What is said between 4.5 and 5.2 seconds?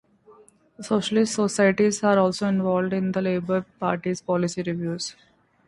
reviews.